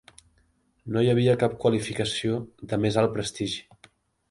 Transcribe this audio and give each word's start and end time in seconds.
No 0.95 1.03
hi 1.07 1.11
havia 1.11 1.35
cap 1.43 1.59
qualificació 1.65 2.41
de 2.73 2.83
més 2.87 3.01
alt 3.05 3.17
prestigi. 3.21 3.65